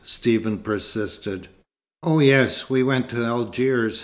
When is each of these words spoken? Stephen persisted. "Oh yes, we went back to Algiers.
Stephen 0.03 0.57
persisted. 0.57 1.47
"Oh 2.01 2.17
yes, 2.17 2.71
we 2.71 2.81
went 2.81 3.09
back 3.09 3.11
to 3.19 3.23
Algiers. 3.23 3.99